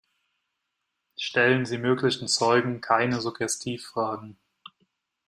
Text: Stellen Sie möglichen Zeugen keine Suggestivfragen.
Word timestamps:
Stellen 1.15 1.67
Sie 1.67 1.77
möglichen 1.77 2.27
Zeugen 2.27 2.81
keine 2.81 3.21
Suggestivfragen. 3.21 4.35